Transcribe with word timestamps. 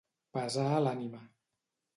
Pesar 0.37 0.65
a 0.71 0.79
l'ànima. 0.87 1.23